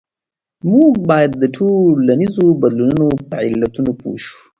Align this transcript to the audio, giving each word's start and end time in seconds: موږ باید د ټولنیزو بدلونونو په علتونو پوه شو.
موږ 0.71 0.93
باید 1.09 1.31
د 1.37 1.43
ټولنیزو 1.55 2.45
بدلونونو 2.61 3.07
په 3.29 3.35
علتونو 3.47 3.91
پوه 3.99 4.17
شو. 4.25 4.37